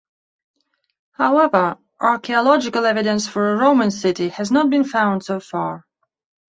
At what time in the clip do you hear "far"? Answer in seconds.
5.39-5.85